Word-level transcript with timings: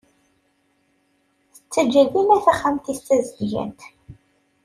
Tettaǧǧa 1.53 2.03
dima 2.13 2.37
taxxamt-is 2.45 2.99
d 3.01 3.05
tazeddgant. 3.07 3.81